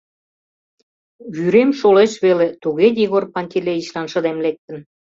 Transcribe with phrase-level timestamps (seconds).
[1.35, 4.77] Вӱрем шолеш веле— туге Егор Пантелеичлан шыдем лектын.